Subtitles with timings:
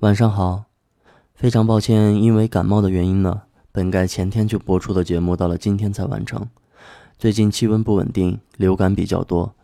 [0.00, 0.64] 晚上好，
[1.34, 6.48] 非常抱歉，因为感冒的原因呢，本该前天就播出的节目到了今天才完成。
[7.18, 9.54] 最近气温不稳定，流感比较多，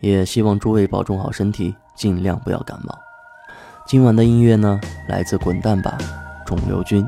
[0.00, 2.98] 也希望诸位保重好身体，尽量不要感冒。
[3.86, 5.96] 今晚的音乐呢，来自滚蛋吧，
[6.44, 7.02] 肿瘤君。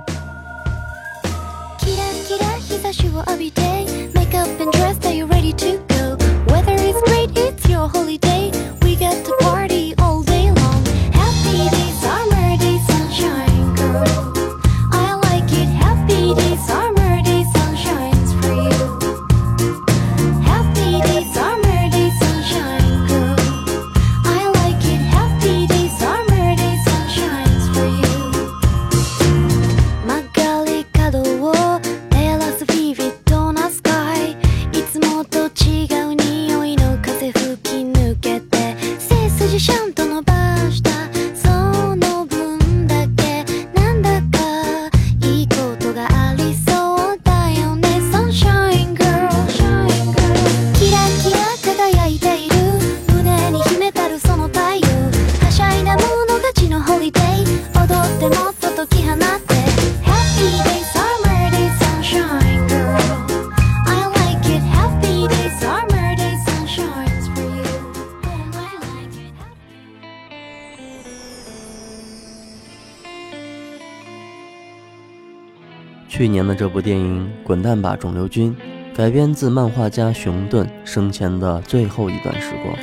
[76.31, 78.57] 年的这部电影《滚蛋吧，肿瘤君》
[78.97, 82.77] 改编自漫画家熊顿生前的最后一段时光，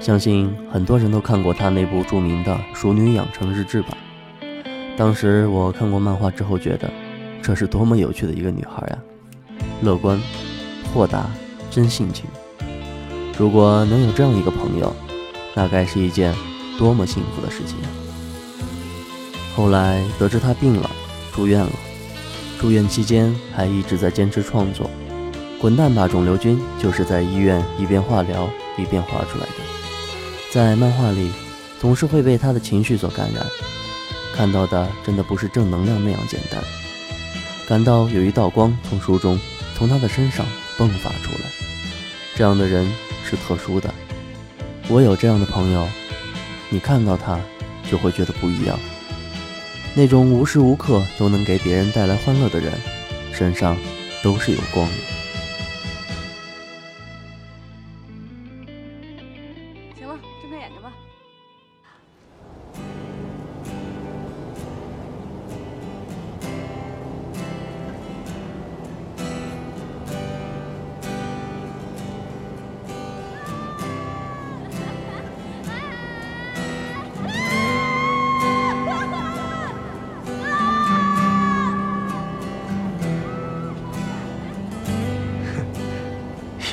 [0.00, 3.96] 相信很多人都看过他那部著名的《熟女养成日志》吧。
[4.96, 6.90] 当时我看过漫画之后，觉得
[7.42, 8.98] 这是多么有趣的一个女孩呀，
[9.82, 10.20] 乐观、
[10.94, 11.26] 豁达、
[11.70, 12.24] 真性情。
[13.38, 14.94] 如果能有这样一个朋友，
[15.54, 16.34] 那该是一件
[16.78, 17.76] 多么幸福的事情。
[19.54, 20.90] 后来得知她病了，
[21.34, 21.72] 住院了。
[22.66, 24.90] 住院期间还一直在坚持创作，
[25.60, 29.52] 《滚蛋吧，肿瘤君》就是在医院一边化疗一边画出来的。
[30.50, 31.30] 在漫画里，
[31.80, 33.46] 总是会被他的情绪所感染，
[34.34, 36.60] 看到的真的不是正能量那样简单，
[37.68, 39.38] 感到有一道光从书中
[39.76, 40.44] 从他的身上
[40.76, 41.48] 迸发出来。
[42.34, 42.92] 这样的人
[43.24, 43.94] 是特殊的，
[44.88, 45.86] 我有这样的朋友，
[46.68, 47.38] 你看到他
[47.88, 48.76] 就会觉得不一样。
[49.98, 52.70] 那种无时无刻都能给别人带来欢乐的人，
[53.32, 53.74] 身上
[54.22, 55.15] 都是有光的。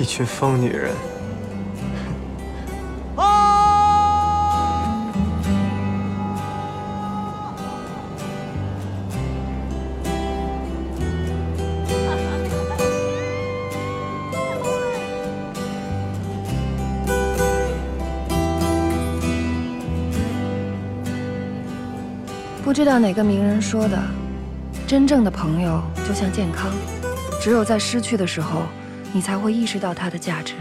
[0.03, 0.91] 一群疯女人。
[22.62, 23.97] 不知道哪个名人说的，
[24.86, 26.69] 真正的朋友就像健康，
[27.40, 28.63] 只有在失去的时候。
[29.16, 30.56] 你才会意识到它的价值。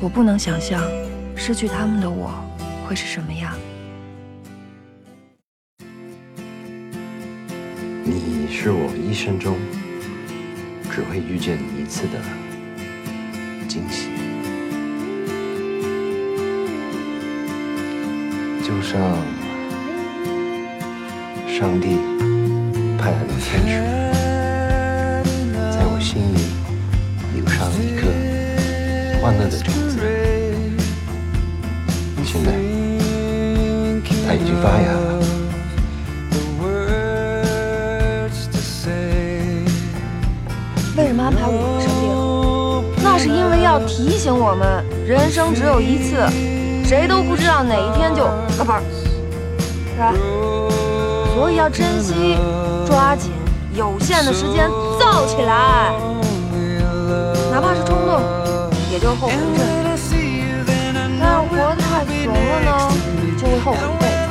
[0.00, 0.80] 我不能想象
[1.34, 2.32] 失去他们的我
[2.86, 3.52] 会是什么样。
[8.04, 9.56] 你是我一生中
[10.92, 12.20] 只会遇见一次的
[13.66, 14.08] 惊喜，
[18.62, 19.00] 就像
[21.48, 21.96] 上帝
[22.96, 23.82] 派来的天使，
[25.72, 26.61] 在我心里。
[27.70, 28.06] 一颗
[29.20, 29.98] 欢乐的种子，
[32.24, 32.52] 现在
[34.26, 35.20] 它已经发芽了。
[40.94, 42.12] 为什么安排我们生病？
[43.02, 46.16] 那是因为要提醒我们，人生只有一次，
[46.84, 48.64] 谁都不知道哪一天就啊不是，
[49.92, 50.12] 是吧？
[51.34, 52.36] 所以要珍惜，
[52.86, 53.32] 抓紧
[53.74, 54.68] 有限的时间
[55.00, 55.92] 造起来。
[57.52, 58.18] 哪怕是冲动，
[58.90, 60.14] 也就后悔一阵；但是
[61.50, 62.70] 活得太怂了呢，
[63.36, 64.21] 就会后悔一辈子。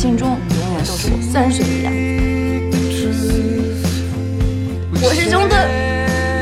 [0.00, 1.98] 心中，永远都是我三十岁的样子。
[5.02, 5.54] 我是熊顿，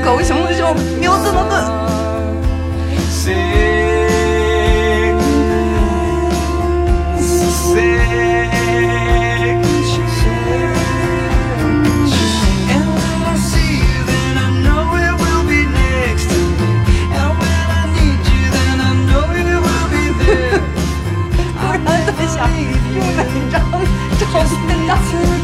[0.04, 1.10] 狗熊的熊，牛
[23.24, 25.37] 字旁顿。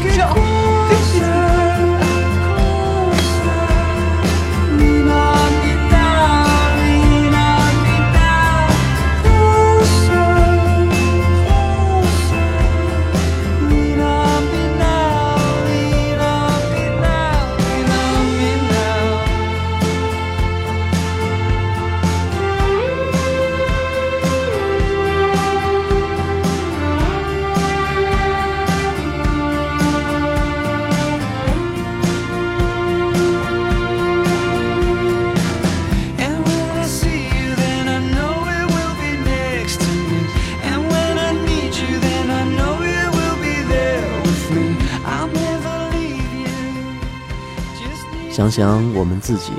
[48.35, 49.53] 想想我们自己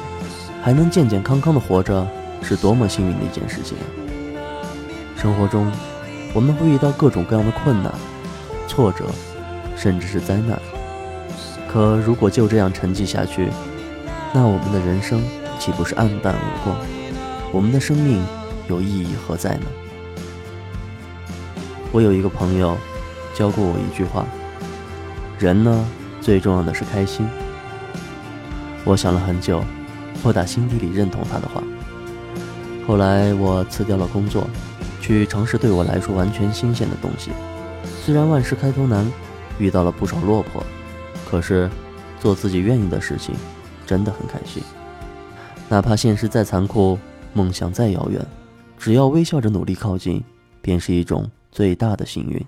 [0.62, 2.06] 还能健健康康的活着，
[2.42, 3.74] 是多么幸运的一件事情。
[5.16, 5.72] 生活中，
[6.34, 7.90] 我们会遇到各种各样的困难、
[8.68, 9.06] 挫折，
[9.78, 10.60] 甚至是灾难。
[11.66, 13.48] 可如果就这样沉寂下去，
[14.34, 15.22] 那我们的人生
[15.58, 16.76] 岂不是黯淡无光？
[17.52, 18.22] 我们的生命
[18.68, 19.66] 有意义何在呢？
[21.92, 22.76] 我有一个朋友
[23.34, 24.26] 教过我一句话：
[25.38, 25.82] 人呢，
[26.20, 27.26] 最重要的是开心。
[28.86, 29.64] 我想了很久，
[30.22, 31.60] 我打心底里认同他的话。
[32.86, 34.48] 后来我辞掉了工作，
[35.00, 37.32] 去尝试对我来说完全新鲜的东西。
[38.04, 39.04] 虽然万事开头难，
[39.58, 40.62] 遇到了不少落魄，
[41.28, 41.68] 可是
[42.20, 43.34] 做自己愿意的事情，
[43.84, 44.62] 真的很开心。
[45.68, 46.96] 哪怕现实再残酷，
[47.32, 48.24] 梦想再遥远，
[48.78, 50.22] 只要微笑着努力靠近，
[50.62, 52.40] 便是一种最大的幸运。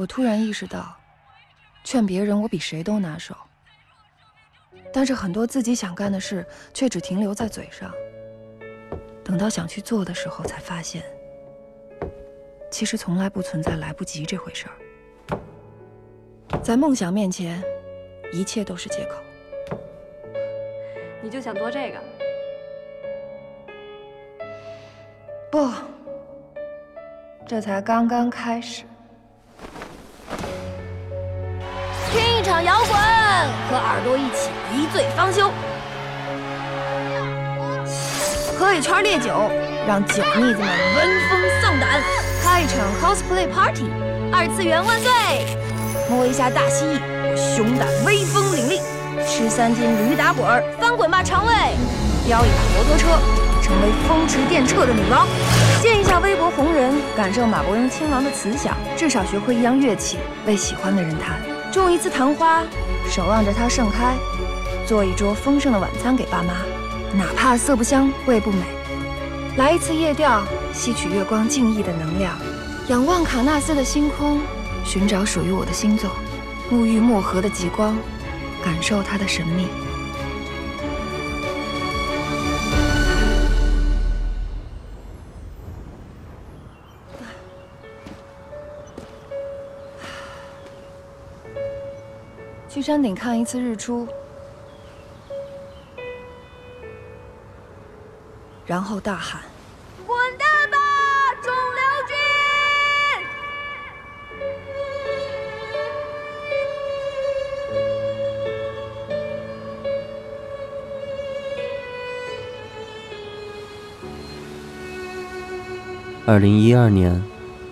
[0.00, 0.96] 我突然意识到，
[1.84, 3.36] 劝别人我比谁都拿手，
[4.90, 6.42] 但是很多自己想干的事
[6.72, 7.92] 却只停留在嘴上。
[9.22, 11.04] 等到想去做的时候，才发现，
[12.70, 15.38] 其实从来不存在来不及这回事儿。
[16.62, 17.62] 在梦想面前，
[18.32, 19.20] 一切都是借口。
[21.22, 22.00] 你就想做这个？
[25.50, 25.70] 不，
[27.46, 28.84] 这才刚刚开始。
[32.50, 32.88] 场摇滚，
[33.70, 35.46] 和耳朵一起一醉方休；
[38.58, 39.48] 喝一圈烈酒，
[39.86, 42.02] 让酒腻子们闻风丧胆；
[42.42, 43.88] 开一场 cosplay party，
[44.32, 45.08] 二次元万岁；
[46.10, 48.82] 摸一下大蜥蜴，我熊胆威风凛凛；
[49.24, 50.44] 吃三斤驴打滚，
[50.80, 51.54] 翻滚吧肠胃；
[52.26, 53.06] 飙一把摩托车，
[53.62, 55.24] 成为风驰电掣的女王；
[55.80, 61.38] 见一下微博红人，感受马伯庸亲王的慈祥；至少学会一样乐器，为喜欢的人弹。
[61.70, 62.62] 种一次昙花，
[63.08, 64.14] 守望着它盛开；
[64.86, 66.54] 做一桌丰盛的晚餐给爸妈，
[67.16, 68.64] 哪怕色不香味不美；
[69.56, 72.32] 来一次夜钓，吸取月光静谧的能量；
[72.88, 74.40] 仰望卡纳斯的星空，
[74.84, 76.10] 寻找属于我的星座；
[76.72, 77.96] 沐浴漠河的极光，
[78.64, 79.68] 感受它的神秘。
[92.72, 94.06] 去山顶看一次日出，
[98.64, 99.42] 然后大喊
[100.06, 100.78] ：“滚蛋吧，
[101.42, 102.14] 肿瘤君！”
[116.24, 117.20] 二零一二年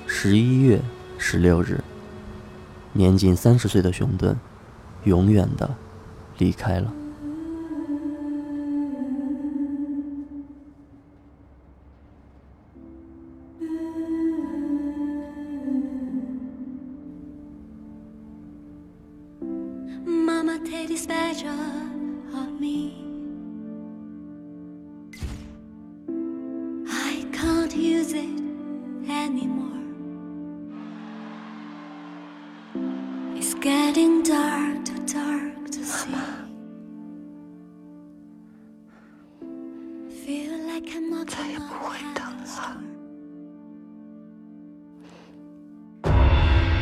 [0.09, 0.81] 十一月
[1.19, 1.85] 十六日，
[2.95, 4.37] 年仅三十岁的熊顿。
[5.05, 5.75] 永远的
[6.39, 6.93] 离开了。
[41.26, 42.82] 再也不会等了。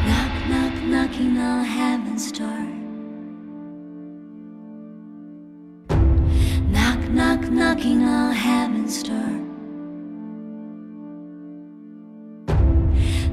[0.01, 2.47] Knock, knock, knocking on heaven's door.
[6.71, 9.15] Knock, knock, knocking on heaven's door.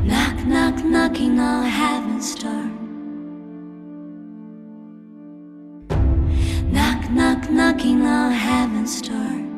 [0.05, 2.53] Knock, knock, knocking on heaven's door.
[6.71, 9.52] Knock, knock, knocking on heaven's door. “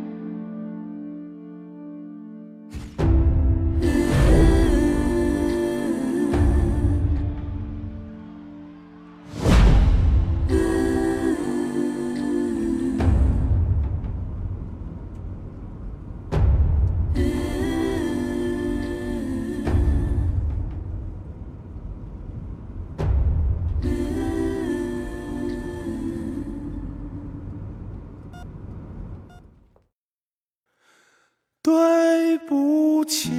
[31.65, 33.31] 对不起，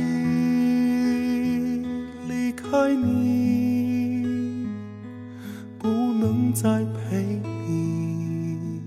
[2.28, 4.66] 离开你，
[5.78, 8.83] 不能再陪你。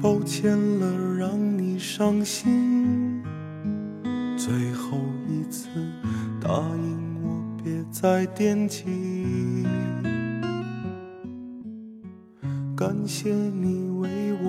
[0.00, 3.20] 抱歉了，让你伤心。
[4.36, 4.96] 最后
[5.28, 5.66] 一次，
[6.40, 8.84] 答应我，别再惦记。”
[12.76, 13.34] 感谢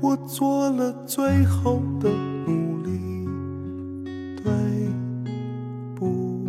[0.00, 2.08] 我做了最后的
[2.46, 3.26] 努力，
[4.42, 4.52] 对
[5.94, 6.46] 不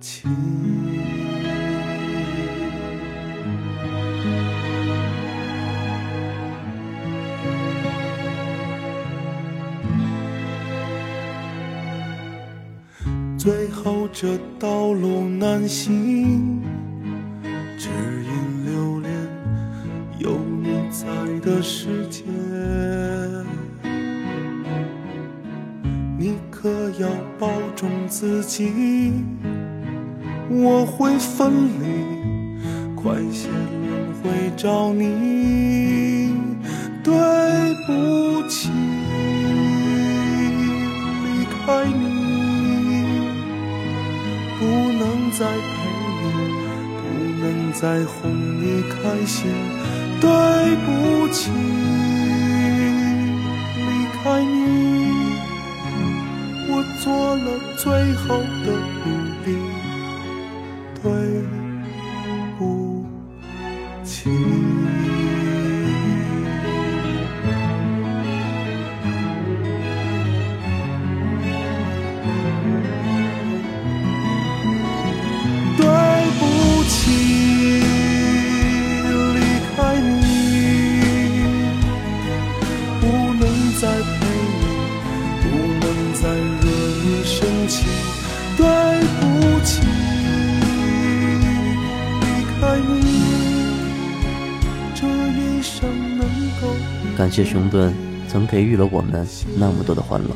[0.00, 0.28] 起。
[13.38, 16.60] 最后这道路难行，
[28.46, 29.12] 己，
[30.48, 31.84] 我会分离，
[32.94, 36.32] 快些轮回找你。
[37.02, 37.12] 对
[37.86, 37.90] 不
[38.48, 38.70] 起，
[41.24, 41.26] 离
[41.66, 43.04] 开你，
[44.58, 44.62] 不
[44.98, 45.68] 能再陪
[46.22, 46.24] 你，
[47.02, 47.04] 不
[47.42, 48.14] 能再哄
[48.60, 48.94] 你开
[49.26, 49.36] 心。
[50.20, 50.24] 对
[50.86, 50.88] 不
[51.32, 51.50] 起，
[53.76, 53.88] 离
[54.22, 54.55] 开你，
[57.06, 59.25] 做了最后的。
[97.36, 97.92] 谢熊顿
[98.26, 99.28] 曾给予了我们
[99.58, 100.30] 那么多的欢乐，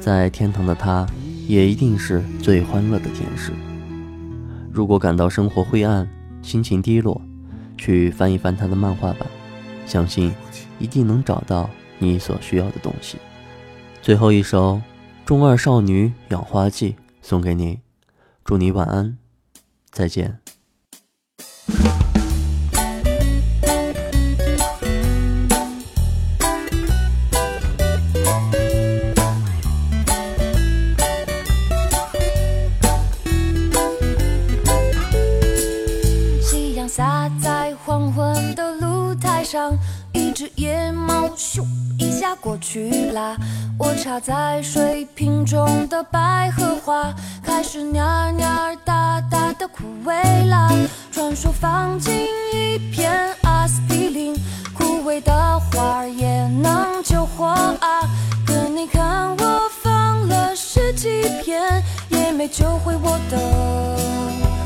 [0.00, 1.04] 在天堂的他，
[1.48, 3.50] 也一定是最欢乐的天使。
[4.70, 6.08] 如果感到生活灰暗、
[6.40, 7.20] 心情低落，
[7.76, 9.26] 去翻一翻他的漫画吧，
[9.84, 10.32] 相信
[10.78, 13.18] 一定能找到你所需要的东西。
[14.00, 14.74] 最后一首
[15.26, 17.80] 《中二少女养花记》送给你，
[18.44, 19.18] 祝你晚安，
[19.90, 20.38] 再见。
[39.52, 39.76] 上，
[40.14, 41.62] 一只野猫咻
[41.98, 43.36] 一下过去啦。
[43.78, 47.12] 我插在水瓶中的百合花，
[47.44, 50.72] 开始蔫蔫儿哒哒的枯萎啦。
[51.10, 54.34] 传说放进一片阿司匹林，
[54.72, 58.08] 枯萎的花也能救活啊。
[58.46, 64.61] 可你看我放了十几片，也没救回我的。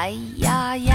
[0.00, 0.94] 哎呀呀！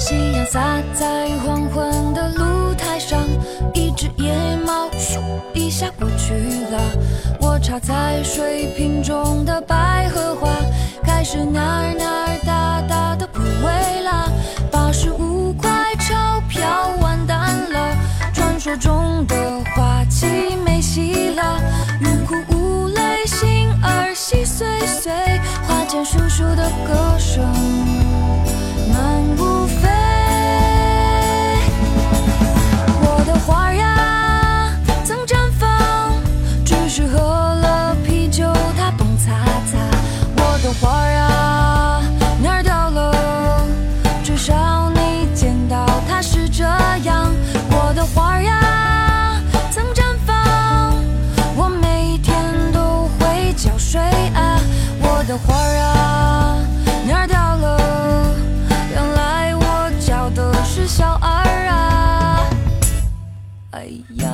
[0.00, 3.20] 夕阳洒在黄昏的露台上，
[3.74, 4.34] 一只野
[4.66, 5.20] 猫咻
[5.54, 6.80] 一下过去了。
[7.40, 10.48] 我插在水瓶中的百合花，
[11.04, 11.94] 开始哪儿
[13.64, 14.30] 为了。
[14.70, 16.60] 八十五块钞票
[17.00, 17.96] 完蛋了，
[18.32, 19.34] 传说中的
[19.74, 20.26] 花期
[20.64, 21.60] 没戏了。
[22.00, 25.12] 欲哭无泪，心儿细碎碎，
[25.66, 27.42] 花间叔叔的歌声
[55.36, 56.58] 花儿啊，
[57.06, 58.34] 哪儿掉了？
[58.92, 61.28] 原来我叫的是小二
[61.68, 62.46] 啊。
[63.72, 63.86] 哎
[64.18, 64.33] 呀！